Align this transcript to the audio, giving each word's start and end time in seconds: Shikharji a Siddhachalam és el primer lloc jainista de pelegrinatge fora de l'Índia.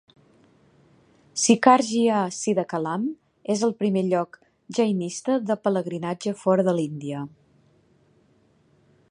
Shikharji 1.41 1.99
a 2.21 2.21
Siddhachalam 2.37 3.05
és 3.57 3.61
el 3.69 3.75
primer 3.83 4.03
lloc 4.09 4.41
jainista 4.79 5.37
de 5.51 5.59
pelegrinatge 5.69 6.35
fora 6.43 6.67
de 6.71 6.77
l'Índia. 6.81 7.23